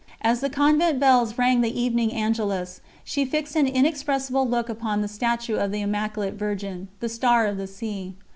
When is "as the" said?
0.23-0.49